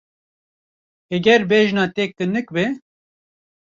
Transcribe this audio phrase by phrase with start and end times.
[1.09, 2.65] Heger bejna te kinik be.